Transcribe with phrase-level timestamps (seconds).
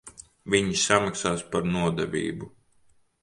[0.53, 2.49] Viņi samaksās par nodevību.